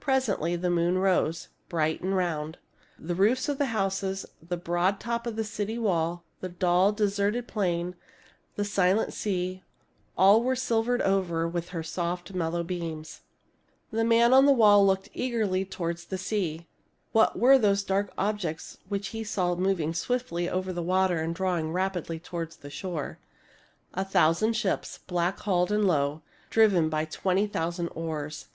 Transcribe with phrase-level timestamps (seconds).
[0.00, 2.58] Presently the moon rose, bright and round.
[2.98, 7.48] The roofs of the houses, the broad top of the city wall, the dull, deserted
[7.48, 7.96] plain,
[8.56, 9.62] the silent sea—
[10.18, 13.22] all were silvered over with her soft, mellow beams.
[13.90, 16.48] The man on the wall looked eagerly toward the THE FALL OF TROY
[17.12, 17.12] 153 sea.
[17.12, 21.72] What were those dark objects which he saw moving swiftly over the water and drawing
[21.72, 23.18] rapidly toward the shore?
[23.94, 26.20] A thousand ships, black hulled and low,
[26.50, 28.48] driven by twenty thousand oars.